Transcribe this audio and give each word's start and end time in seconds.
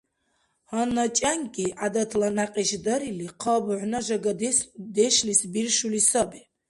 Гьанна 0.69 1.05
чӏянкӏи, 1.17 1.65
гӏядатла 1.79 2.29
някьиш 2.37 2.71
дарили, 2.85 3.27
хъа 3.39 3.55
бухӏна 3.63 3.99
жагадешлис 4.05 5.41
биршули 5.53 6.01
саби. 6.09 6.41